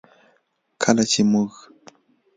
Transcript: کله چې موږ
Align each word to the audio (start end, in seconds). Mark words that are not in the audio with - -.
کله 0.81 1.03
چې 1.11 1.21
موږ 1.31 1.53